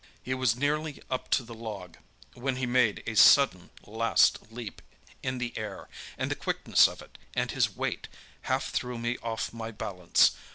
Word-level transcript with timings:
"He 0.23 0.33
was 0.33 0.55
nearly 0.55 0.99
up 1.11 1.29
to 1.29 1.43
the 1.43 1.53
log, 1.53 1.97
when 2.33 2.55
he 2.55 2.65
made 2.65 3.03
a 3.05 3.13
sudden, 3.15 3.69
last 3.85 4.51
leap 4.51 4.81
in 5.21 5.37
the 5.37 5.55
air, 5.55 5.89
and 6.17 6.31
the 6.31 6.35
quickness 6.35 6.87
of 6.87 7.03
it 7.03 7.19
and 7.35 7.51
his 7.51 7.75
weight 7.75 8.07
half 8.49 8.71
threw 8.71 8.97
me 8.97 9.19
off 9.21 9.53
my 9.53 9.69
balance. 9.69 10.31